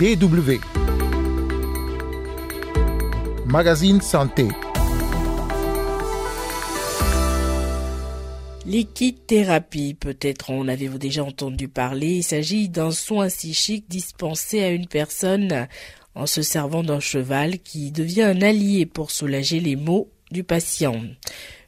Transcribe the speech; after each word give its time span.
BW. 0.00 0.52
Magazine 3.44 4.00
Santé. 4.00 4.48
L'équithérapie, 8.64 9.92
peut-être 9.92 10.52
en 10.52 10.68
avez-vous 10.68 10.96
déjà 10.96 11.22
entendu 11.22 11.68
parler. 11.68 12.12
Il 12.12 12.22
s'agit 12.22 12.70
d'un 12.70 12.92
soin 12.92 13.28
psychique 13.28 13.90
dispensé 13.90 14.62
à 14.62 14.70
une 14.70 14.86
personne 14.86 15.68
en 16.14 16.24
se 16.24 16.40
servant 16.40 16.82
d'un 16.82 17.00
cheval 17.00 17.58
qui 17.58 17.92
devient 17.92 18.22
un 18.22 18.40
allié 18.40 18.86
pour 18.86 19.10
soulager 19.10 19.60
les 19.60 19.76
maux 19.76 20.08
du 20.30 20.44
patient. 20.44 21.02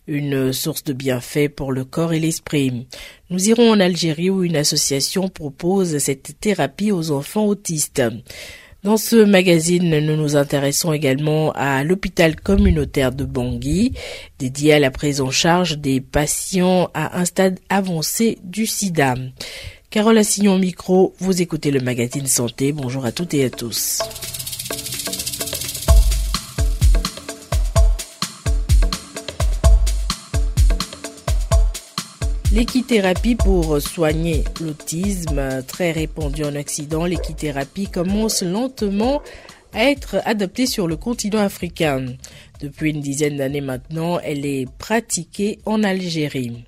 Une 0.09 0.53
source 0.53 0.83
de 0.83 0.93
bienfaits 0.93 1.49
pour 1.55 1.71
le 1.71 1.85
corps 1.85 2.13
et 2.13 2.19
l'esprit. 2.19 2.89
Nous 3.31 3.49
irons 3.49 3.71
en 3.71 3.79
Algérie 3.79 4.31
où 4.31 4.43
une 4.43 4.57
association 4.57 5.29
propose 5.29 5.99
cette 5.99 6.41
thérapie 6.41 6.91
aux 6.91 7.13
enfants 7.13 7.47
autistes. 7.47 8.03
Dans 8.83 8.97
ce 8.97 9.15
magazine, 9.15 10.01
nous 10.01 10.17
nous 10.17 10.35
intéressons 10.35 10.93
également 10.93 11.53
à 11.53 11.85
l'hôpital 11.85 12.35
communautaire 12.35 13.13
de 13.13 13.25
Bangui, 13.25 13.93
dédié 14.41 14.73
à 14.73 14.81
la 14.81 14.91
prise 14.91 15.21
en 15.21 15.31
charge 15.31 15.79
des 15.79 16.01
patients 16.01 16.91
à 16.95 17.21
un 17.21 17.25
stade 17.25 17.61
avancé 17.69 18.39
du 18.43 18.67
sida. 18.67 19.15
Carole 19.91 20.19
Assignon 20.19 20.59
micro, 20.59 21.15
vous 21.21 21.43
écoutez 21.43 21.71
le 21.71 21.79
magazine 21.79 22.27
Santé. 22.27 22.73
Bonjour 22.73 23.05
à 23.05 23.13
toutes 23.13 23.35
et 23.35 23.45
à 23.45 23.51
tous. 23.51 24.01
L'équithérapie 32.53 33.35
pour 33.35 33.81
soigner 33.81 34.45
l'autisme, 34.61 35.63
très 35.67 35.91
répandue 35.91 36.45
en 36.45 36.55
Occident, 36.55 37.07
l'équithérapie 37.07 37.89
commence 37.89 38.43
lentement 38.43 39.23
à 39.73 39.85
être 39.91 40.21
adoptée 40.27 40.67
sur 40.67 40.87
le 40.87 40.97
continent 40.97 41.41
africain. 41.41 42.05
Depuis 42.61 42.91
une 42.91 43.01
dizaine 43.01 43.39
d'années 43.39 43.63
maintenant, 43.63 44.19
elle 44.21 44.45
est 44.45 44.71
pratiquée 44.77 45.61
en 45.65 45.83
Algérie. 45.83 46.65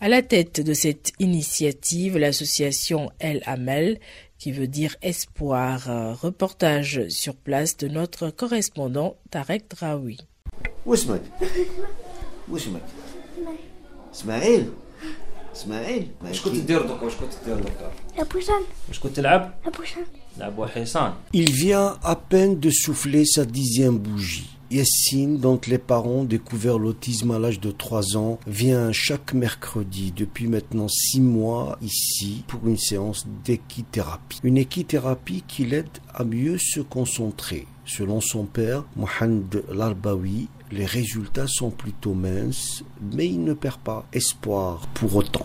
À 0.00 0.08
la 0.08 0.22
tête 0.22 0.62
de 0.62 0.72
cette 0.72 1.12
initiative, 1.18 2.16
l'association 2.16 3.10
El 3.18 3.42
Amel, 3.44 4.00
qui 4.38 4.50
veut 4.50 4.66
dire 4.66 4.96
espoir. 5.02 6.18
Reportage 6.22 7.06
sur 7.08 7.34
place 7.34 7.76
de 7.76 7.88
notre 7.88 8.30
correspondant 8.30 9.16
Tarek 9.30 9.68
Draoui. 9.68 10.16
Il 21.32 21.50
vient 21.50 21.96
à 22.02 22.16
peine 22.16 22.58
de 22.58 22.70
souffler 22.70 23.24
sa 23.24 23.44
dixième 23.44 23.98
bougie. 23.98 24.58
Yassine, 24.70 25.38
dont 25.38 25.58
les 25.66 25.78
parents 25.78 26.10
ont 26.10 26.24
découvert 26.24 26.78
l'autisme 26.78 27.30
à 27.30 27.38
l'âge 27.38 27.58
de 27.58 27.70
3 27.70 28.18
ans, 28.18 28.38
vient 28.46 28.92
chaque 28.92 29.32
mercredi 29.32 30.12
depuis 30.14 30.46
maintenant 30.46 30.88
6 30.88 31.20
mois 31.20 31.78
ici 31.80 32.44
pour 32.46 32.66
une 32.68 32.76
séance 32.76 33.26
d'équithérapie. 33.44 34.40
Une 34.44 34.58
équithérapie 34.58 35.42
qui 35.48 35.64
l'aide 35.64 35.88
à 36.12 36.24
mieux 36.24 36.58
se 36.58 36.80
concentrer. 36.80 37.66
Selon 37.86 38.20
son 38.20 38.44
père, 38.44 38.84
Mohamed 38.96 39.64
Larbawi, 39.72 40.48
les 40.70 40.84
résultats 40.84 41.46
sont 41.46 41.70
plutôt 41.70 42.14
minces, 42.14 42.84
mais 43.14 43.26
il 43.26 43.42
ne 43.42 43.54
perd 43.54 43.78
pas 43.78 44.06
espoir 44.12 44.86
pour 44.94 45.16
autant. 45.16 45.44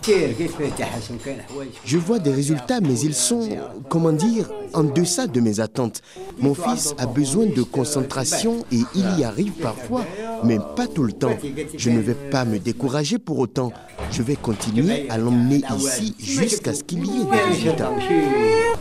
Je 1.84 1.98
vois 1.98 2.18
des 2.18 2.32
résultats, 2.32 2.80
mais 2.80 2.98
ils 3.00 3.14
sont, 3.14 3.48
comment 3.88 4.12
dire, 4.12 4.50
en 4.74 4.84
deçà 4.84 5.26
de 5.26 5.40
mes 5.40 5.60
attentes. 5.60 6.02
Mon 6.40 6.54
fils 6.54 6.94
a 6.98 7.06
besoin 7.06 7.46
de 7.46 7.62
concentration 7.62 8.64
et 8.70 8.80
il 8.94 9.18
y 9.18 9.24
arrive 9.24 9.52
parfois, 9.52 10.04
mais 10.44 10.58
pas 10.76 10.86
tout 10.86 11.04
le 11.04 11.12
temps. 11.12 11.36
Je 11.76 11.90
ne 11.90 12.00
vais 12.00 12.14
pas 12.14 12.44
me 12.44 12.58
décourager 12.58 13.18
pour 13.18 13.38
autant. 13.38 13.72
Je 14.10 14.22
vais 14.22 14.36
continuer 14.36 15.08
à 15.08 15.16
l'emmener 15.16 15.62
ici 15.76 16.14
jusqu'à 16.18 16.74
ce 16.74 16.84
qu'il 16.84 17.06
y 17.06 17.20
ait 17.20 17.24
des 17.24 17.52
résultats. 17.52 17.92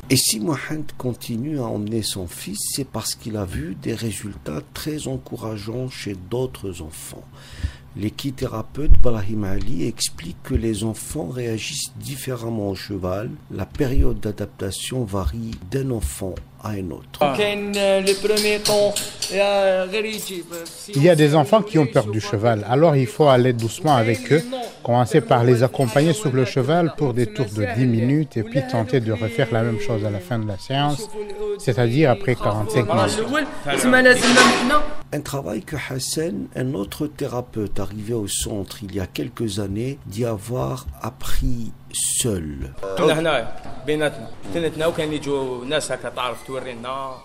Et 0.09 0.17
si 0.17 0.39
Mohamed 0.39 0.91
continue 0.97 1.59
à 1.59 1.63
emmener 1.63 2.01
son 2.01 2.27
fils, 2.27 2.59
c'est 2.73 2.87
parce 2.87 3.15
qu'il 3.15 3.37
a 3.37 3.45
vu 3.45 3.75
des 3.81 3.93
résultats 3.93 4.61
très 4.73 5.07
encourageants 5.07 5.89
chez 5.89 6.13
d'autres 6.13 6.32
enfants. 6.33 7.23
L'équithérapeute 7.95 8.93
Brahim 8.93 9.43
Ali 9.43 9.87
explique 9.87 10.41
que 10.43 10.55
les 10.55 10.83
enfants 10.83 11.27
réagissent 11.27 11.93
différemment 11.97 12.69
au 12.69 12.75
cheval. 12.75 13.29
La 13.51 13.67
période 13.67 14.19
d'adaptation 14.19 15.03
varie 15.03 15.51
d'un 15.69 15.91
enfant 15.91 16.33
à 16.63 16.69
un 16.69 16.89
autre. 16.89 17.19
Il 20.95 21.03
y 21.03 21.09
a 21.09 21.15
des 21.15 21.35
enfants 21.35 21.61
qui 21.61 21.77
ont 21.77 21.85
peur 21.85 22.07
du 22.07 22.19
cheval, 22.19 22.65
alors 22.67 22.95
il 22.95 23.05
faut 23.05 23.27
aller 23.27 23.53
doucement 23.53 23.95
avec 23.95 24.31
eux, 24.31 24.41
commencer 24.81 25.21
par 25.21 25.43
les 25.43 25.61
accompagner 25.61 26.13
sur 26.13 26.31
le 26.31 26.45
cheval 26.45 26.93
pour 26.97 27.13
des 27.13 27.27
tours 27.27 27.49
de 27.55 27.67
10 27.75 27.85
minutes 27.85 28.37
et 28.37 28.43
puis 28.43 28.61
tenter 28.71 29.01
de 29.01 29.11
refaire 29.11 29.49
la 29.51 29.61
même 29.61 29.79
chose 29.79 30.05
à 30.05 30.09
la 30.09 30.19
fin 30.19 30.39
de 30.39 30.47
la 30.47 30.57
séance, 30.57 31.09
c'est-à-dire 31.59 32.11
après 32.11 32.35
45 32.35 32.87
minutes. 32.87 33.23
Un 35.11 35.21
travail 35.21 35.61
que 35.61 35.75
Hassan, 35.89 36.47
un 36.55 36.73
autre 36.73 37.07
thérapeute 37.07 37.79
arrivé 37.79 38.13
au 38.13 38.27
centre 38.27 38.77
il 38.83 38.95
y 38.95 38.99
a 38.99 39.05
quelques 39.07 39.59
années, 39.59 39.99
dit 40.05 40.25
avoir 40.25 40.87
appris 41.01 41.71
seul. 41.93 42.73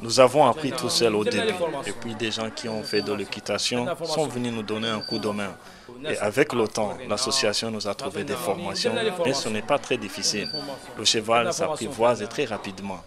Nous 0.01 0.21
avons 0.21 0.47
appris 0.47 0.73
tout 0.73 0.89
seul 0.89 1.15
au 1.15 1.25
début. 1.25 1.55
Et 1.87 1.93
puis 1.93 2.15
des 2.15 2.31
gens 2.31 2.51
qui 2.51 2.69
ont 2.69 2.83
fait 2.83 3.03
de 3.03 3.13
l'équitation 3.13 3.87
sont 4.05 4.27
venus 4.27 4.53
nous 4.53 4.63
donner 4.63 4.89
un 4.89 5.01
coup 5.01 5.19
de 5.19 5.29
main. 5.29 5.55
Et 6.09 6.19
avec 6.19 6.53
le 6.53 6.69
temps, 6.69 6.97
l'association 7.09 7.71
nous 7.71 7.89
a 7.89 7.95
trouvé 7.95 8.25
des 8.25 8.35
formations, 8.35 8.93
mais 9.25 9.33
ce 9.33 9.49
n'est 9.49 9.63
pas 9.63 9.79
très 9.79 9.97
difficile. 9.97 10.49
Le 10.97 11.05
cheval 11.05 11.53
s'apprivoise 11.53 12.27
très 12.29 12.45
rapidement. 12.45 12.99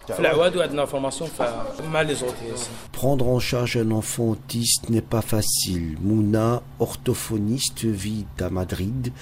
Prendre 2.91 3.27
en 3.27 3.39
charge 3.39 3.77
un 3.77 3.91
enfant 3.91 4.29
autiste 4.29 4.89
n'est 4.89 5.01
pas 5.01 5.21
facile. 5.21 5.97
Mouna, 6.01 6.61
orthophoniste, 6.79 7.85
vit 7.85 8.25
à 8.39 8.49
Madrid. 8.49 9.13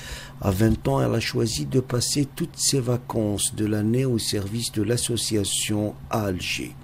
À 0.41 0.51
20 0.51 0.87
ans, 0.87 1.01
elle 1.01 1.13
a 1.13 1.19
choisi 1.19 1.65
de 1.65 1.79
passer 1.79 2.27
toutes 2.35 2.57
ses 2.57 2.79
vacances 2.79 3.53
de 3.55 3.65
l'année 3.65 4.05
au 4.05 4.17
service 4.19 4.71
de 4.71 4.83
l'association 4.83 5.95
à 6.09 6.25
Alger. 6.25 6.75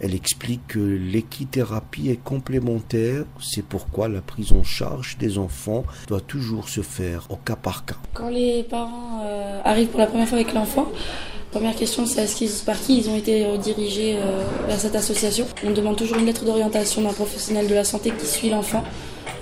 Elle 0.00 0.14
explique 0.14 0.66
que 0.68 0.78
l'équithérapie 0.78 2.10
est 2.10 2.22
complémentaire, 2.22 3.24
c'est 3.40 3.64
pourquoi 3.64 4.08
la 4.08 4.20
prise 4.20 4.52
en 4.52 4.64
charge 4.64 5.16
des 5.18 5.38
enfants 5.38 5.84
doit 6.08 6.20
toujours 6.20 6.68
se 6.68 6.82
faire 6.82 7.26
au 7.30 7.36
cas 7.36 7.56
par 7.56 7.84
cas. 7.84 7.96
Quand 8.12 8.28
les 8.28 8.64
parents 8.64 9.22
euh, 9.24 9.60
arrivent 9.64 9.88
pour 9.88 10.00
la 10.00 10.06
première 10.06 10.28
fois 10.28 10.38
avec 10.38 10.52
l'enfant, 10.52 10.90
Première 11.54 11.76
question, 11.76 12.04
c'est 12.04 12.22
est-ce 12.22 12.34
qu'ils, 12.34 12.50
par 12.66 12.80
qui 12.80 12.98
ils 12.98 13.08
ont 13.08 13.14
été 13.14 13.46
euh, 13.46 13.56
dirigés 13.56 14.16
euh, 14.16 14.42
vers 14.66 14.80
cette 14.80 14.96
association 14.96 15.46
On 15.64 15.70
demande 15.70 15.94
toujours 15.94 16.18
une 16.18 16.26
lettre 16.26 16.44
d'orientation 16.44 17.00
d'un 17.02 17.12
professionnel 17.12 17.68
de 17.68 17.74
la 17.74 17.84
santé 17.84 18.10
qui 18.10 18.26
suit 18.26 18.50
l'enfant. 18.50 18.82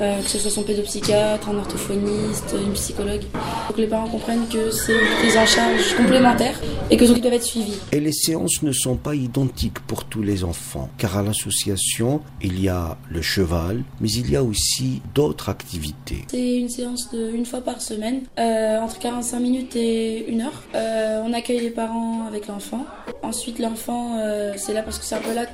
Euh, 0.00 0.20
que 0.20 0.28
ce 0.28 0.38
soit 0.38 0.50
son 0.50 0.62
pédopsychiatre, 0.62 1.48
un 1.48 1.58
orthophoniste, 1.58 2.54
une 2.60 2.72
psychologue. 2.72 3.22
Pour 3.66 3.76
que 3.76 3.80
les 3.80 3.86
parents 3.86 4.08
comprennent 4.08 4.48
que 4.48 4.70
c'est 4.70 4.92
une 4.92 5.16
prise 5.20 5.36
en 5.36 5.46
charge 5.46 5.94
complémentaire 5.96 6.60
et 6.90 6.96
que 6.96 7.04
donc 7.04 7.18
ils 7.18 7.20
doivent 7.20 7.34
être 7.34 7.44
suivis. 7.44 7.78
Et 7.92 8.00
les 8.00 8.12
séances 8.12 8.62
ne 8.62 8.72
sont 8.72 8.96
pas 8.96 9.14
identiques 9.14 9.78
pour 9.80 10.04
tous 10.04 10.22
les 10.22 10.44
enfants, 10.44 10.90
car 10.98 11.18
à 11.18 11.22
l'association, 11.22 12.20
il 12.42 12.60
y 12.60 12.68
a 12.68 12.96
le 13.10 13.22
cheval, 13.22 13.84
mais 14.00 14.10
il 14.10 14.30
y 14.30 14.36
a 14.36 14.42
aussi 14.42 15.02
d'autres 15.14 15.48
activités. 15.48 16.24
C'est 16.28 16.58
une 16.58 16.68
séance 16.68 17.10
de 17.12 17.30
une 17.32 17.46
fois 17.46 17.60
par 17.60 17.80
semaine, 17.80 18.22
euh, 18.38 18.80
entre 18.80 18.98
45 18.98 19.38
minutes 19.40 19.76
et 19.76 20.26
une 20.28 20.40
heure. 20.40 20.62
Euh, 20.74 21.22
on 21.24 21.32
accueille 21.32 21.60
les 21.60 21.70
parents 21.70 22.26
avec 22.26 22.48
l'enfant. 22.48 22.84
Ensuite, 23.22 23.60
l'enfant, 23.60 24.18
c'est 24.56 24.74
là 24.74 24.82
parce 24.82 24.98
que 24.98 25.04
c'est 25.04 25.14
un 25.14 25.20
peu 25.20 25.32
là, 25.32 25.46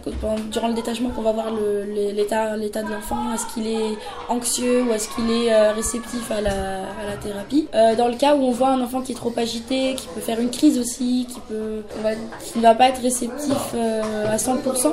durant 0.50 0.68
le 0.68 0.74
détachement, 0.74 1.10
qu'on 1.10 1.22
va 1.22 1.32
voir 1.32 1.52
l'état 1.52 2.56
de 2.56 2.90
l'enfant. 2.90 3.34
Est-ce 3.34 3.52
qu'il 3.52 3.66
est 3.66 3.98
anxieux 4.28 4.82
ou 4.82 4.92
est-ce 4.92 5.08
qu'il 5.08 5.30
est 5.30 5.52
euh, 5.52 5.72
réceptif 5.72 6.30
à 6.30 6.40
la, 6.40 6.50
à 6.50 7.06
la 7.08 7.16
thérapie. 7.16 7.68
Euh, 7.74 7.94
dans 7.94 8.08
le 8.08 8.14
cas 8.14 8.34
où 8.34 8.42
on 8.42 8.50
voit 8.50 8.68
un 8.68 8.80
enfant 8.80 9.00
qui 9.00 9.12
est 9.12 9.14
trop 9.14 9.32
agité, 9.36 9.94
qui 9.94 10.06
peut 10.08 10.20
faire 10.20 10.40
une 10.40 10.50
crise 10.50 10.78
aussi, 10.78 11.26
qui, 11.32 11.40
peut, 11.48 11.82
qui 12.44 12.58
ne 12.58 12.62
va 12.62 12.74
pas 12.74 12.88
être 12.88 13.00
réceptif 13.00 13.56
euh, 13.74 14.26
à 14.26 14.36
100%, 14.36 14.92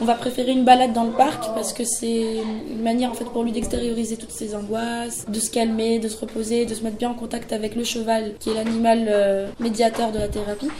on 0.00 0.04
va 0.04 0.14
préférer 0.14 0.52
une 0.52 0.64
balade 0.64 0.92
dans 0.92 1.04
le 1.04 1.10
parc 1.10 1.54
parce 1.54 1.72
que 1.72 1.84
c'est 1.84 2.36
une 2.70 2.82
manière 2.82 3.10
en 3.10 3.14
fait 3.14 3.26
pour 3.26 3.42
lui 3.42 3.52
d'extérioriser 3.52 4.16
toutes 4.16 4.30
ses 4.30 4.54
angoisses, 4.54 5.26
de 5.28 5.38
se 5.38 5.50
calmer, 5.50 5.98
de 5.98 6.08
se 6.08 6.18
reposer, 6.18 6.64
de 6.64 6.74
se 6.74 6.82
mettre 6.82 6.96
bien 6.96 7.10
en 7.10 7.14
contact 7.14 7.52
avec 7.52 7.76
le 7.76 7.84
cheval 7.84 8.32
qui 8.40 8.50
est 8.50 8.54
l'animal 8.54 9.50
médiateur 9.58 10.10
de 10.10 10.18
la 10.18 10.28
thérapie 10.28 10.70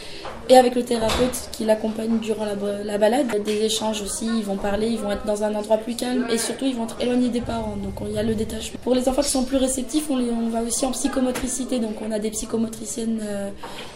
et 0.49 0.57
avec 0.57 0.75
le 0.75 0.83
thérapeute 0.83 1.51
qui 1.53 1.65
l'accompagne 1.65 2.19
durant 2.19 2.47
la, 2.47 2.55
la, 2.83 2.99
balade. 2.99 3.43
Des 3.45 3.65
échanges 3.65 4.03
aussi, 4.03 4.27
ils 4.27 4.45
vont 4.45 4.57
parler, 4.57 4.89
ils 4.89 4.99
vont 4.99 5.13
être 5.13 5.27
dans 5.27 5.45
un 5.45 5.55
endroit 5.55 5.77
plus 5.77 5.95
calme 5.95 6.27
et 6.31 6.39
surtout 6.39 6.65
ils 6.65 6.75
vont 6.75 6.85
être 6.85 6.97
éloignés 7.01 7.29
des 7.29 7.41
parents. 7.43 7.77
Donc 7.83 7.95
il 8.07 8.15
y 8.15 8.19
a 8.19 8.23
le 8.23 8.35
détachement. 8.35 8.79
Pour 8.83 8.95
les 8.95 9.09
enfants 9.09 9.23
qui 9.23 9.31
sont 9.31 9.45
plus 9.45 9.57
réceptifs, 9.57 10.11
on, 10.11 10.49
va 10.51 10.63
aussi 10.63 10.85
en 10.87 10.93
psychomotricité. 10.93 11.79
Donc 11.79 11.97
on 12.07 12.11
a 12.13 12.19
des 12.19 12.31
psychomotriciennes 12.31 13.21
euh, 13.23 13.51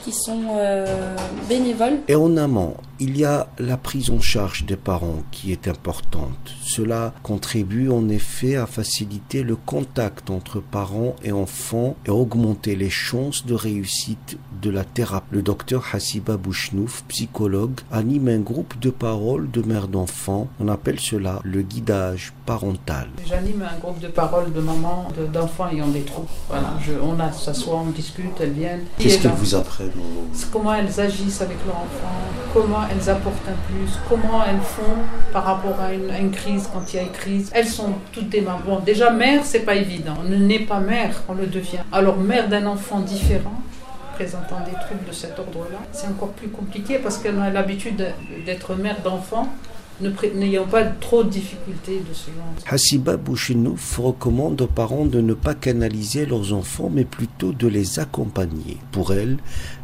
qui 0.04 0.12
sont 0.12 0.42
euh, 0.56 1.16
bénévoles. 1.48 1.98
Et 2.08 2.14
en 2.14 2.36
amont, 2.36 2.74
Il 3.00 3.18
y 3.18 3.24
a 3.24 3.48
la 3.58 3.76
prise 3.76 4.10
en 4.10 4.20
charge 4.20 4.66
des 4.66 4.76
parents 4.76 5.24
qui 5.32 5.50
est 5.50 5.66
importante. 5.66 6.54
Cela 6.64 7.12
contribue 7.24 7.90
en 7.90 8.08
effet 8.08 8.54
à 8.54 8.66
faciliter 8.66 9.42
le 9.42 9.56
contact 9.56 10.30
entre 10.30 10.60
parents 10.60 11.16
et 11.24 11.32
enfants 11.32 11.96
et 12.06 12.10
augmenter 12.10 12.76
les 12.76 12.90
chances 12.90 13.46
de 13.46 13.54
réussite 13.54 14.38
de 14.62 14.70
la 14.70 14.84
thérapie. 14.84 15.26
Le 15.32 15.42
docteur 15.42 15.84
Hassiba 15.92 16.36
Bouchnouf, 16.36 17.04
psychologue, 17.08 17.80
anime 17.90 18.28
un 18.28 18.38
groupe 18.38 18.78
de 18.78 18.90
parole 18.90 19.50
de 19.50 19.62
mères 19.62 19.88
d'enfants. 19.88 20.48
On 20.60 20.68
appelle 20.68 21.00
cela 21.00 21.40
le 21.42 21.62
guidage 21.62 22.32
J'anime 23.26 23.62
un 23.62 23.78
groupe 23.78 24.00
de 24.00 24.08
parole 24.08 24.52
de 24.52 24.60
mamans, 24.60 25.08
d'enfants 25.32 25.68
ayant 25.72 25.88
des 25.88 26.02
troubles. 26.02 26.28
Voilà, 26.50 26.74
je, 26.82 26.92
on 26.92 27.16
s'assoit, 27.32 27.76
on 27.76 27.90
discute, 27.90 28.38
elles 28.38 28.50
viennent. 28.50 28.84
Qu'est-ce 28.98 29.22
qu'elles 29.22 29.30
vous 29.30 29.54
apprennent 29.54 29.92
Comment 30.52 30.74
elles 30.74 31.00
agissent 31.00 31.40
avec 31.40 31.56
leur 31.66 31.76
enfant, 31.76 32.14
comment 32.52 32.82
elles 32.90 33.08
apportent 33.08 33.48
un 33.48 33.56
plus, 33.66 33.98
comment 34.10 34.44
elles 34.44 34.60
font 34.60 35.32
par 35.32 35.44
rapport 35.44 35.80
à 35.80 35.94
une, 35.94 36.30
crise 36.30 36.68
quand 36.70 36.92
il 36.92 36.96
y 36.96 36.98
a 36.98 37.02
une 37.02 37.12
crise. 37.12 37.50
Elles 37.54 37.68
sont 37.68 37.92
toutes 38.12 38.28
des 38.28 38.42
mamans. 38.42 38.60
Bon, 38.64 38.78
déjà 38.80 39.10
mère, 39.10 39.40
c'est 39.44 39.60
pas 39.60 39.76
évident. 39.76 40.14
On 40.20 40.28
ne 40.28 40.36
naît 40.36 40.60
pas 40.66 40.80
mère, 40.80 41.22
on 41.28 41.34
le 41.34 41.46
devient. 41.46 41.80
Alors 41.92 42.18
mère 42.18 42.50
d'un 42.50 42.66
enfant 42.66 43.00
différent, 43.00 43.58
présentant 44.16 44.60
des 44.66 44.78
troubles 44.84 45.06
de 45.08 45.12
cet 45.12 45.38
ordre-là, 45.38 45.78
c'est 45.92 46.08
encore 46.08 46.32
plus 46.32 46.48
compliqué 46.48 46.98
parce 46.98 47.16
qu'elle 47.16 47.40
a 47.40 47.48
l'habitude 47.48 48.06
d'être 48.44 48.74
mère 48.74 49.00
d'enfant 49.02 49.48
n'ayant 50.00 50.66
pas 50.66 50.84
trop 50.84 51.22
de 51.22 51.30
difficultés 51.30 52.00
de 52.00 52.14
ce 52.14 52.26
genre. 52.26 52.44
Hassiba 52.66 53.16
Bouchinouf 53.16 53.98
recommande 53.98 54.60
aux 54.60 54.66
parents 54.66 55.06
de 55.06 55.20
ne 55.20 55.34
pas 55.34 55.54
canaliser 55.54 56.26
leurs 56.26 56.52
enfants, 56.52 56.90
mais 56.92 57.04
plutôt 57.04 57.52
de 57.52 57.68
les 57.68 57.98
accompagner. 57.98 58.78
Pour 58.92 59.12
elle, 59.12 59.38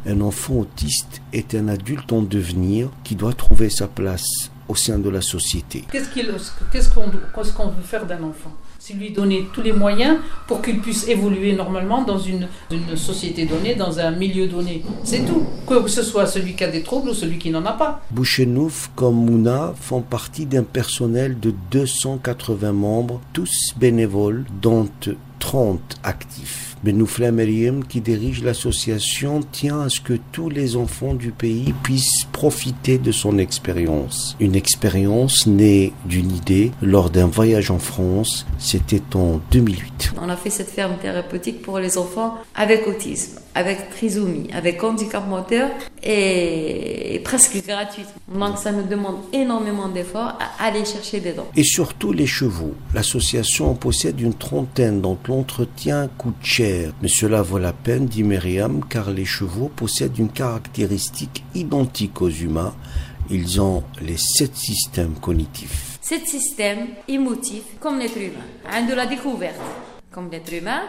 un 0.05 0.21
enfant 0.21 0.55
autiste 0.55 1.21
est 1.33 1.55
un 1.55 1.67
adulte 1.67 2.11
en 2.11 2.21
devenir 2.21 2.89
qui 3.03 3.15
doit 3.15 3.33
trouver 3.33 3.69
sa 3.69 3.87
place 3.87 4.51
au 4.67 4.75
sein 4.75 4.99
de 4.99 5.09
la 5.09 5.21
société. 5.21 5.85
Qu'est-ce 5.91 6.89
qu'on 6.89 7.07
veut 7.07 7.83
faire 7.83 8.05
d'un 8.05 8.23
enfant? 8.23 8.53
C'est 8.83 8.95
lui 8.95 9.11
donner 9.11 9.47
tous 9.53 9.61
les 9.61 9.73
moyens 9.73 10.17
pour 10.47 10.63
qu'il 10.63 10.79
puisse 10.79 11.07
évoluer 11.07 11.53
normalement 11.53 12.01
dans 12.01 12.17
une, 12.17 12.47
société 12.95 13.45
donnée, 13.45 13.75
dans 13.75 13.99
un 13.99 14.09
milieu 14.09 14.47
donné. 14.47 14.81
C'est 15.03 15.23
tout. 15.23 15.45
Que 15.67 15.87
ce 15.87 16.01
soit 16.01 16.25
celui 16.25 16.55
qui 16.55 16.63
a 16.63 16.67
des 16.67 16.81
troubles 16.81 17.09
ou 17.09 17.13
celui 17.13 17.37
qui 17.37 17.51
n'en 17.51 17.63
a 17.63 17.73
pas. 17.73 18.01
Bouchenouf 18.09 18.89
comme 18.95 19.23
Mouna 19.23 19.75
font 19.79 20.01
partie 20.01 20.47
d'un 20.47 20.63
personnel 20.63 21.39
de 21.39 21.53
280 21.69 22.71
membres, 22.71 23.21
tous 23.33 23.75
bénévoles, 23.77 24.45
dont 24.63 24.89
30 25.41 25.97
actifs. 26.03 26.77
Benoufla 26.83 27.31
Meriem, 27.31 27.83
qui 27.83 27.99
dirige 27.99 28.43
l'association, 28.43 29.41
tient 29.51 29.81
à 29.81 29.89
ce 29.89 29.99
que 29.99 30.13
tous 30.31 30.49
les 30.49 30.75
enfants 30.75 31.13
du 31.13 31.31
pays 31.31 31.73
puissent 31.83 32.25
profiter 32.31 32.97
de 32.97 33.11
son 33.11 33.37
expérience. 33.37 34.37
Une 34.39 34.55
expérience 34.55 35.45
née 35.47 35.93
d'une 36.05 36.31
idée 36.31 36.71
lors 36.81 37.09
d'un 37.09 37.27
voyage 37.27 37.69
en 37.69 37.79
France, 37.79 38.45
c'était 38.57 39.15
en 39.15 39.41
2008. 39.51 40.13
On 40.21 40.29
a 40.29 40.37
fait 40.37 40.49
cette 40.49 40.69
ferme 40.69 40.95
thérapeutique 41.01 41.61
pour 41.61 41.79
les 41.79 41.97
enfants 41.97 42.37
avec 42.55 42.87
autisme, 42.87 43.39
avec 43.53 43.89
trisomie, 43.89 44.47
avec 44.53 44.83
handicap 44.83 45.27
moteur 45.27 45.69
et 46.03 47.21
presque 47.23 47.63
gratuite. 47.65 48.07
Donc 48.27 48.57
ça 48.57 48.71
nous 48.71 48.83
demande 48.83 49.17
énormément 49.33 49.87
d'efforts 49.87 50.37
à 50.39 50.65
aller 50.65 50.85
chercher 50.85 51.19
des 51.19 51.33
dents. 51.33 51.47
Et 51.55 51.63
surtout 51.63 52.11
les 52.13 52.27
chevaux. 52.27 52.73
L'association 52.93 53.75
possède 53.75 54.19
une 54.19 54.33
trentaine 54.33 55.01
dont 55.01 55.17
l'entretien 55.27 56.09
coûte 56.17 56.35
cher 56.41 56.91
mais 57.01 57.07
cela 57.07 57.41
vaut 57.41 57.57
la 57.57 57.73
peine, 57.73 58.05
dit 58.05 58.23
Myriam, 58.23 58.83
car 58.87 59.11
les 59.11 59.25
chevaux 59.25 59.69
possèdent 59.75 60.17
une 60.17 60.29
caractéristique 60.29 61.43
identique 61.55 62.21
aux 62.21 62.29
humains. 62.29 62.73
Ils 63.29 63.61
ont 63.61 63.83
les 64.01 64.17
sept 64.17 64.55
systèmes 64.55 65.15
cognitifs. 65.15 65.99
Sept 66.01 66.27
systèmes 66.27 66.87
émotifs 67.07 67.63
comme 67.79 67.99
l'être 67.99 68.17
humain. 68.17 68.45
Un 68.69 68.85
de 68.85 68.93
la 68.93 69.05
découverte, 69.05 69.59
comme 70.11 70.29
l'être 70.29 70.53
humain. 70.53 70.81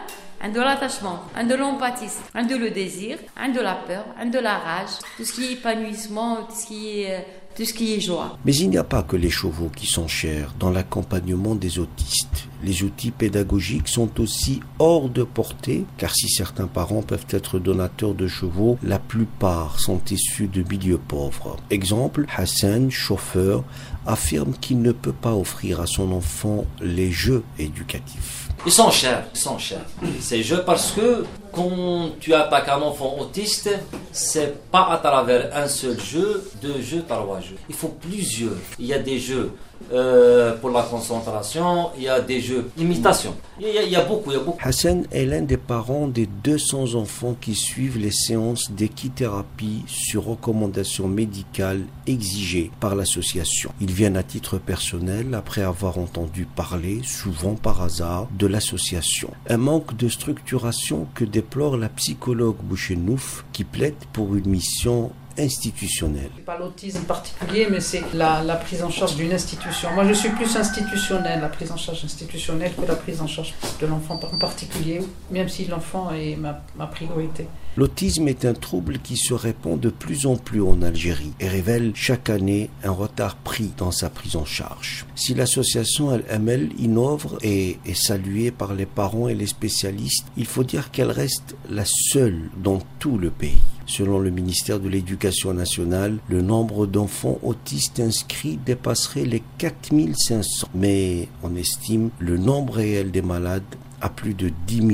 Un 0.45 0.49
de 0.49 0.59
l'attachement, 0.61 1.21
un 1.37 1.45
de 1.45 1.55
l'empathie, 1.55 2.11
un 2.35 2.43
de 2.43 2.57
le 2.57 2.71
désir, 2.71 3.17
un 3.37 3.51
de 3.51 3.61
la 3.61 3.75
peur, 3.75 4.05
un 4.21 4.27
de 4.27 4.41
la 4.41 4.59
rage, 4.59 4.91
tout 5.17 5.25
ce 5.25 5.33
qui 5.35 5.45
est 5.45 5.53
épanouissement, 5.53 6.45
tout 6.45 6.57
ce 6.57 6.67
qui 6.67 7.01
est 7.01 7.15
euh, 7.15 7.21
tout 7.55 7.65
ce 7.65 7.75
qui 7.75 7.95
est 7.95 8.01
joie. 8.01 8.39
Mais 8.45 8.55
il 8.55 8.71
n'y 8.71 8.79
a 8.79 8.85
pas 8.85 9.03
que 9.03 9.17
les 9.17 9.31
chevaux 9.31 9.71
qui 9.75 9.87
sont 9.87 10.09
chers 10.09 10.55
dans 10.59 10.71
l'accompagnement 10.71 11.55
des 11.55 11.79
autistes. 11.79 12.49
Les 12.65 12.83
outils 12.83 13.11
pédagogiques 13.11 13.89
sont 13.89 14.21
aussi 14.21 14.61
hors 14.79 15.09
de 15.09 15.23
portée, 15.23 15.85
car 15.97 16.15
si 16.15 16.29
certains 16.29 16.67
parents 16.67 17.03
peuvent 17.03 17.27
être 17.31 17.59
donateurs 17.59 18.15
de 18.15 18.27
chevaux, 18.27 18.79
la 18.83 18.99
plupart 18.99 19.81
sont 19.81 20.01
issus 20.11 20.49
de 20.49 20.63
milieux 20.69 20.99
pauvres. 20.99 21.57
Exemple, 21.71 22.25
Hassan, 22.37 22.91
chauffeur, 22.91 23.65
affirme 24.07 24.55
qu'il 24.61 24.81
ne 24.81 24.93
peut 24.93 25.13
pas 25.13 25.35
offrir 25.35 25.81
à 25.81 25.87
son 25.87 26.13
enfant 26.13 26.65
les 26.81 27.11
jeux 27.11 27.43
éducatifs. 27.59 28.42
Ils 28.65 28.73
sont 28.73 28.91
chers, 28.91 29.25
ils 29.35 29.41
sont 29.41 29.59
chers. 29.59 29.85
Ces 30.21 30.43
jeux 30.43 30.63
parce 30.65 30.93
que 30.93 31.25
quand 31.53 32.11
tu 32.19 32.35
attaques 32.35 32.69
un 32.69 32.81
enfant 32.81 33.17
autiste, 33.21 33.71
c'est 34.11 34.71
pas 34.71 34.89
à 34.91 34.99
travers 34.99 35.55
un 35.55 35.69
seul 35.69 36.01
jeu, 36.01 36.51
deux 36.61 36.81
jeux, 36.81 37.05
trois 37.07 37.41
jeux. 37.41 37.57
Il 37.69 37.75
faut 37.75 37.95
plusieurs. 38.01 38.57
Il 38.79 38.87
y 38.87 38.95
a 38.95 38.99
des 38.99 39.19
jeux 39.19 39.53
euh, 39.93 40.57
pour 40.57 40.71
la 40.71 40.83
concentration, 40.83 41.91
il 41.97 42.05
y 42.05 42.09
a 42.09 42.21
des 42.21 42.41
jeux 42.41 42.71
d'imitation. 42.77 43.35
Il, 43.61 43.69
y 43.69 43.97
a 43.97 44.05
beaucoup, 44.05 44.31
il 44.31 44.35
y 44.35 44.37
a 44.37 44.41
beaucoup. 44.41 44.59
Hassan 44.63 45.07
est 45.11 45.25
l'un 45.25 45.43
des 45.43 45.57
parents 45.57 46.09
des 46.09 46.27
200 46.27 46.95
enfants 46.95 47.37
qui 47.41 47.55
suivent 47.55 47.99
les 47.99 48.11
séances 48.11 48.71
d'équithérapie 48.71 49.83
sur 49.87 50.25
recommandation 50.25 51.09
médicale 51.09 51.83
exigées 52.07 52.71
par 52.81 52.95
l'association. 52.95 53.71
Ils 53.81 53.93
viennent 53.93 54.17
à 54.17 54.23
titre 54.23 54.59
personnel 54.59 55.35
après 55.35 55.63
avoir 55.63 55.99
entendu 55.99 56.47
parler, 56.47 57.01
souvent 57.05 57.55
par 57.55 57.83
hasard, 57.83 58.29
de 58.39 58.47
l'association. 58.47 59.31
Un 59.49 59.59
manque 59.59 59.97
de 59.97 60.09
structuration 60.09 61.07
que 61.15 61.25
déplore 61.43 61.77
la 61.77 61.89
psychologue 61.89 62.59
Bouchenouf 62.63 63.45
qui 63.53 63.65
plaide 63.65 63.97
pour 64.13 64.37
une 64.37 64.49
mission 64.49 65.11
institutionnel. 65.39 66.31
Pas 66.45 66.59
l'autisme 66.59 67.03
particulier, 67.03 67.67
mais 67.71 67.81
c'est 67.81 68.03
la, 68.15 68.43
la, 68.43 68.57
prise 68.57 68.83
en 68.83 68.91
charge 68.91 69.17
d'une 69.17 69.33
institution. 69.33 69.91
Moi, 69.95 70.05
je 70.07 70.13
suis 70.13 70.31
plus 70.31 70.57
institutionnelle, 70.57 71.41
la 71.41 71.49
prise 71.49 71.71
en 71.71 71.77
charge 71.77 72.05
institutionnelle, 72.05 72.73
que 72.75 72.87
la 72.87 72.97
prise 72.97 73.21
en 73.21 73.27
charge 73.27 73.55
de 73.81 73.87
l'enfant 73.87 74.21
en 74.33 74.39
particulier, 74.39 75.01
même 75.31 75.49
si 75.49 75.67
l'enfant 75.67 76.11
est 76.13 76.37
ma, 76.37 76.63
ma 76.77 76.87
priorité. 76.87 77.47
L'autisme 77.75 78.29
est 78.29 78.45
un 78.45 78.53
trouble 78.53 78.99
qui 78.99 79.17
se 79.17 79.33
répand 79.33 79.81
de 79.81 79.89
plus 79.89 80.27
en 80.27 80.37
plus 80.37 80.63
en 80.63 80.83
Algérie 80.83 81.33
et 81.41 81.49
révèle 81.49 81.93
chaque 81.95 82.29
année 82.29 82.69
un 82.85 82.91
retard 82.91 83.37
pris 83.37 83.71
dans 83.79 83.91
sa 83.91 84.11
prise 84.11 84.37
en 84.37 84.45
charge. 84.45 85.07
Si 85.15 85.33
l'association 85.33 86.11
Al-Amel 86.11 86.69
innove 86.79 87.39
et 87.41 87.79
est 87.87 87.95
saluée 87.95 88.51
par 88.51 88.75
les 88.75 88.85
parents 88.85 89.29
et 89.29 89.35
les 89.35 89.47
spécialistes, 89.47 90.27
il 90.37 90.45
faut 90.45 90.65
dire 90.65 90.91
qu'elle 90.91 91.11
reste 91.11 91.57
la 91.71 91.85
seule 91.87 92.51
dans 92.63 92.81
tout 92.99 93.17
le 93.17 93.31
pays. 93.31 93.63
Selon 93.87 94.19
le 94.19 94.31
ministère 94.31 94.81
de 94.81 94.89
l'Éducation 94.89 95.53
nationale, 95.53 96.19
le 96.29 96.43
nombre 96.43 96.87
d'enfants 96.87 97.39
autistes 97.43 98.01
inscrits 98.01 98.59
dépasserait 98.65 99.25
les 99.25 99.43
4500, 99.59 100.69
mais 100.75 101.29
on 101.43 101.57
estime 101.57 102.11
le 102.19 102.37
nombre 102.37 102.75
réel 102.75 103.11
des 103.11 103.23
malades 103.23 103.63
à 104.01 104.09
plus 104.09 104.35
de 104.35 104.51
10 104.67 104.77
000 104.77 104.91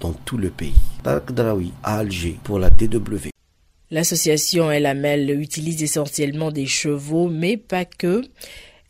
dans 0.00 0.12
tout 0.12 0.38
le 0.38 0.50
pays. 0.50 0.74
La. 1.04 1.22
L'association 3.90 4.70
El 4.70 5.30
utilise 5.40 5.82
essentiellement 5.82 6.50
des 6.50 6.66
chevaux, 6.66 7.28
mais 7.28 7.56
pas 7.56 7.84
que. 7.84 8.22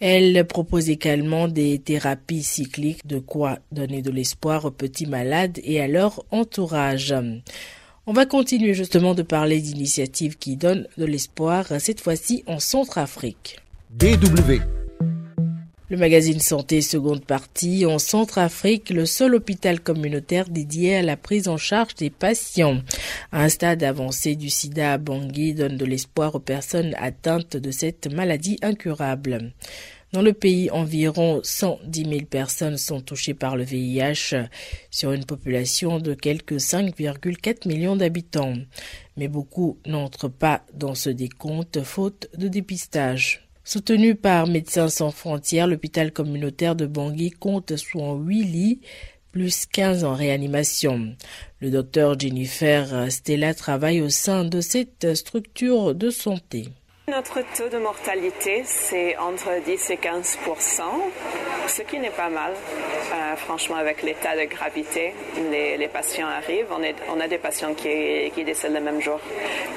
Elle 0.00 0.44
propose 0.46 0.90
également 0.90 1.46
des 1.46 1.78
thérapies 1.78 2.42
cycliques, 2.42 3.06
de 3.06 3.18
quoi 3.18 3.58
donner 3.70 4.02
de 4.02 4.10
l'espoir 4.10 4.64
aux 4.64 4.72
petits 4.72 5.06
malades 5.06 5.60
et 5.62 5.80
à 5.80 5.86
leur 5.86 6.24
entourage. 6.32 7.14
On 8.04 8.12
va 8.12 8.26
continuer 8.26 8.74
justement 8.74 9.14
de 9.14 9.22
parler 9.22 9.60
d'initiatives 9.60 10.36
qui 10.36 10.56
donnent 10.56 10.88
de 10.98 11.04
l'espoir, 11.04 11.66
cette 11.78 12.00
fois-ci 12.00 12.42
en 12.48 12.58
Centrafrique. 12.58 13.60
DW. 13.90 14.60
Le 15.88 15.96
magazine 15.96 16.40
Santé 16.40 16.80
seconde 16.80 17.24
partie 17.24 17.86
en 17.86 18.00
Centrafrique, 18.00 18.90
le 18.90 19.06
seul 19.06 19.36
hôpital 19.36 19.78
communautaire 19.78 20.48
dédié 20.48 20.96
à 20.96 21.02
la 21.02 21.16
prise 21.16 21.46
en 21.46 21.58
charge 21.58 21.94
des 21.94 22.10
patients. 22.10 22.80
Un 23.30 23.48
stade 23.48 23.84
avancé 23.84 24.34
du 24.34 24.50
sida 24.50 24.94
à 24.94 24.98
Bangui 24.98 25.54
donne 25.54 25.76
de 25.76 25.84
l'espoir 25.84 26.34
aux 26.34 26.40
personnes 26.40 26.96
atteintes 26.98 27.56
de 27.56 27.70
cette 27.70 28.12
maladie 28.12 28.58
incurable. 28.62 29.52
Dans 30.12 30.20
le 30.20 30.34
pays, 30.34 30.70
environ 30.70 31.40
110 31.42 32.04
000 32.04 32.26
personnes 32.28 32.76
sont 32.76 33.00
touchées 33.00 33.32
par 33.32 33.56
le 33.56 33.64
VIH 33.64 34.46
sur 34.90 35.12
une 35.12 35.24
population 35.24 36.00
de 36.00 36.12
quelques 36.12 36.56
5,4 36.56 37.66
millions 37.66 37.96
d'habitants. 37.96 38.52
Mais 39.16 39.28
beaucoup 39.28 39.78
n'entrent 39.86 40.28
pas 40.28 40.66
dans 40.74 40.94
ce 40.94 41.08
décompte 41.08 41.82
faute 41.82 42.28
de 42.36 42.48
dépistage. 42.48 43.48
Soutenu 43.64 44.14
par 44.14 44.46
Médecins 44.48 44.90
sans 44.90 45.12
frontières, 45.12 45.66
l'hôpital 45.66 46.12
communautaire 46.12 46.76
de 46.76 46.84
Bangui 46.84 47.30
compte 47.30 47.74
108 47.74 48.42
lits, 48.42 48.80
plus 49.30 49.64
15 49.64 50.04
en 50.04 50.14
réanimation. 50.14 51.16
Le 51.60 51.70
docteur 51.70 52.20
Jennifer 52.20 53.10
Stella 53.10 53.54
travaille 53.54 54.02
au 54.02 54.10
sein 54.10 54.44
de 54.44 54.60
cette 54.60 55.14
structure 55.14 55.94
de 55.94 56.10
santé. 56.10 56.68
Notre 57.08 57.40
taux 57.56 57.68
de 57.68 57.78
mortalité, 57.78 58.62
c'est 58.64 59.16
entre 59.16 59.60
10 59.66 59.90
et 59.90 59.96
15 59.96 60.38
ce 61.72 61.82
qui 61.82 61.98
n'est 61.98 62.10
pas 62.10 62.28
mal. 62.28 62.52
Euh, 62.52 63.36
franchement, 63.36 63.76
avec 63.76 64.02
l'état 64.02 64.36
de 64.36 64.44
gravité, 64.44 65.14
les, 65.50 65.88
patients 65.88 66.26
arrivent. 66.28 66.66
On, 66.70 67.20
a 67.20 67.28
des 67.28 67.38
patients 67.38 67.74
qui, 67.74 68.30
qui, 68.34 68.44
décèdent 68.44 68.74
le 68.74 68.80
même 68.80 69.00
jour, 69.00 69.18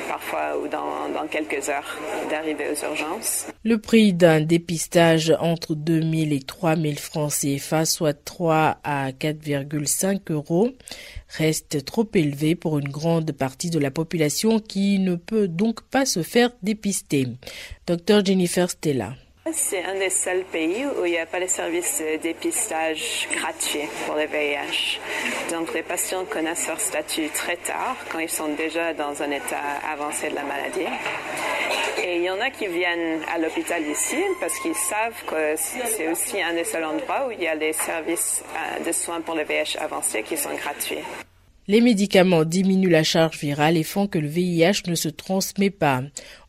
parfois 0.08 0.58
ou 0.62 0.68
dans, 0.68 1.10
dans 1.14 1.28
quelques 1.28 1.70
heures 1.70 1.98
d'arriver 2.30 2.66
aux 2.72 2.86
urgences. 2.86 3.48
Le 3.64 3.78
prix 3.78 4.14
d'un 4.14 4.42
dépistage 4.42 5.34
entre 5.40 5.74
2000 5.76 6.34
et 6.34 6.42
3000 6.42 7.00
francs 7.00 7.32
CFA, 7.32 7.86
soit 7.86 8.26
3 8.26 8.78
à 8.84 9.12
4,5 9.12 10.32
euros, 10.32 10.72
reste 11.38 11.86
trop 11.86 12.08
élevé 12.14 12.56
pour 12.56 12.78
une 12.80 12.90
grande 12.90 13.32
partie 13.32 13.70
de 13.70 13.80
la 13.80 13.92
population 13.92 14.60
qui 14.60 15.00
ne 15.00 15.16
peut 15.16 15.48
donc 15.48 15.82
pas 15.82 16.06
se 16.06 16.24
faire 16.24 16.52
dépister. 16.62 17.28
Docteur 17.88 18.24
Jennifer 18.26 18.70
Stella. 18.70 19.14
C'est 19.54 19.84
un 19.84 19.94
des 19.94 20.10
seuls 20.10 20.44
pays 20.44 20.88
où 20.88 21.06
il 21.06 21.12
n'y 21.12 21.20
a 21.20 21.28
pas 21.28 21.40
de 21.40 21.46
service 21.46 22.02
de 22.02 22.18
dépistage 22.18 23.28
gratuit 23.32 23.88
pour 24.08 24.16
le 24.16 24.26
VIH. 24.26 25.00
Donc 25.52 25.72
les 25.76 25.84
patients 25.84 26.26
connaissent 26.26 26.68
leur 26.68 26.80
statut 26.80 27.30
très 27.30 27.56
tard, 27.58 27.96
quand 28.12 28.18
ils 28.18 28.30
sont 28.30 28.48
déjà 28.48 28.96
dans 28.96 29.22
un 29.22 29.30
état 29.30 29.62
avancé 29.88 30.32
de 30.32 30.36
la 30.36 30.42
maladie. 30.42 30.88
Et 32.04 32.18
il 32.18 32.24
y 32.24 32.30
en 32.32 32.42
a 32.42 32.50
qui 32.50 32.66
viennent 32.66 33.22
à 33.32 33.38
l'hôpital 33.38 33.84
ici 33.84 34.18
parce 34.40 34.58
qu'ils 34.58 34.74
savent 34.74 35.24
que 35.28 35.56
c'est 35.56 36.08
aussi 36.08 36.42
un 36.42 36.54
des 36.54 36.64
seuls 36.64 36.84
endroits 36.84 37.28
où 37.28 37.32
il 37.32 37.44
y 37.44 37.48
a 37.48 37.56
des 37.56 37.74
services 37.74 38.44
euh, 38.56 38.84
de 38.84 38.92
soins 38.92 39.22
pour 39.22 39.36
le 39.36 39.44
VIH 39.44 39.78
avancé 39.80 40.24
qui 40.24 40.38
sont 40.38 40.56
gratuits. 40.56 41.04
Les 41.68 41.82
médicaments 41.82 42.46
diminuent 42.46 42.92
la 42.92 43.04
charge 43.04 43.40
virale 43.40 43.76
et 43.76 43.84
font 43.84 44.06
que 44.06 44.20
le 44.20 44.28
VIH 44.28 44.84
ne 44.88 44.94
se 44.94 45.10
transmet 45.10 45.72
pas. 45.72 46.04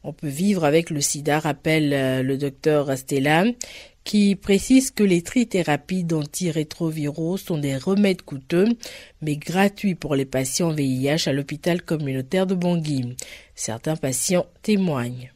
On 0.04 0.12
peut 0.12 0.28
vivre 0.28 0.64
avec 0.64 0.90
le 0.90 1.00
sida, 1.00 1.38
rappelle 1.38 1.92
euh, 1.94 2.22
le 2.22 2.36
docteur 2.36 2.96
Stella, 2.98 3.44
qui 4.04 4.36
précise 4.36 4.90
que 4.90 5.02
les 5.02 5.22
trithérapies 5.22 6.04
d'antirétroviraux 6.04 7.38
sont 7.38 7.56
des 7.56 7.76
remèdes 7.76 8.22
coûteux, 8.22 8.68
mais 9.22 9.36
gratuits 9.36 9.94
pour 9.94 10.14
les 10.14 10.26
patients 10.26 10.70
VIH 10.70 11.28
à 11.28 11.32
l'hôpital 11.32 11.80
communautaire 11.80 12.46
de 12.46 12.54
Bangui. 12.54 13.16
Certains 13.54 13.96
patients 13.96 14.46
témoignent. 14.62 15.32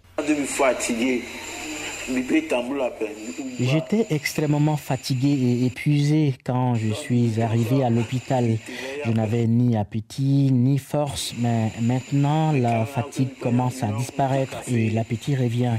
J'étais 3.61 4.07
extrêmement 4.11 4.77
fatigué 4.77 5.29
et 5.29 5.67
épuisé 5.67 6.35
quand 6.45 6.75
je 6.75 6.93
suis 6.93 7.41
arrivé 7.41 7.85
à 7.85 7.91
l'hôpital. 7.91 8.57
Je 9.05 9.11
n'avais 9.11 9.47
ni 9.47 9.77
appétit 9.77 10.51
ni 10.53 10.79
force, 10.79 11.35
mais 11.39 11.71
maintenant 11.81 12.53
la 12.53 12.87
fatigue 12.87 13.39
commence 13.41 13.83
à 13.83 13.89
disparaître 13.89 14.59
et 14.69 14.91
l'appétit 14.91 15.37
revient. 15.37 15.77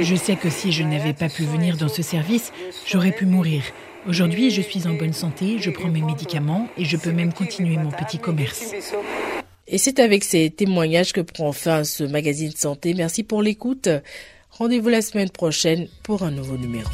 Je 0.00 0.14
sais 0.16 0.36
que 0.36 0.50
si 0.50 0.72
je 0.72 0.82
n'avais 0.82 1.12
pas 1.12 1.28
pu 1.28 1.44
venir 1.44 1.76
dans 1.76 1.88
ce 1.88 2.02
service, 2.02 2.52
j'aurais 2.86 3.12
pu 3.12 3.26
mourir. 3.26 3.62
Aujourd'hui, 4.08 4.50
je 4.50 4.62
suis 4.62 4.86
en 4.86 4.94
bonne 4.94 5.12
santé, 5.12 5.58
je 5.58 5.70
prends 5.70 5.88
mes 5.88 6.00
médicaments 6.00 6.68
et 6.76 6.84
je 6.84 6.96
peux 6.96 7.12
même 7.12 7.32
continuer 7.32 7.76
mon 7.76 7.90
petit 7.90 8.18
commerce. 8.18 8.72
Et 9.72 9.78
c'est 9.78 10.00
avec 10.00 10.24
ces 10.24 10.50
témoignages 10.50 11.12
que 11.12 11.20
prend 11.20 11.52
fin 11.52 11.84
ce 11.84 12.02
magazine 12.02 12.50
santé. 12.50 12.92
Merci 12.92 13.22
pour 13.22 13.40
l'écoute. 13.40 13.88
Rendez-vous 14.50 14.88
la 14.88 15.00
semaine 15.00 15.30
prochaine 15.30 15.86
pour 16.02 16.24
un 16.24 16.32
nouveau 16.32 16.56
numéro. 16.56 16.90